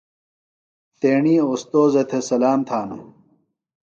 [0.99, 2.97] تیݨی اوستوذہ تھےۡ سلام تھانہ۔